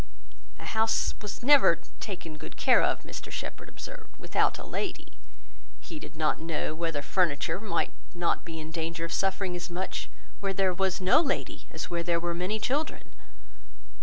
A 0.57 0.65
house 0.65 1.13
was 1.21 1.43
never 1.43 1.75
taken 1.99 2.35
good 2.39 2.57
care 2.57 2.81
of, 2.81 3.01
Mr 3.01 3.29
Shepherd 3.31 3.69
observed, 3.69 4.17
without 4.17 4.57
a 4.57 4.65
lady: 4.65 5.19
he 5.79 5.99
did 5.99 6.15
not 6.15 6.39
know, 6.39 6.73
whether 6.73 7.03
furniture 7.03 7.59
might 7.59 7.91
not 8.15 8.43
be 8.43 8.59
in 8.59 8.71
danger 8.71 9.05
of 9.05 9.13
suffering 9.13 9.55
as 9.55 9.69
much 9.69 10.09
where 10.39 10.53
there 10.53 10.73
was 10.73 11.01
no 11.01 11.21
lady, 11.21 11.67
as 11.69 11.91
where 11.91 12.01
there 12.01 12.19
were 12.19 12.33
many 12.33 12.57
children. 12.59 13.13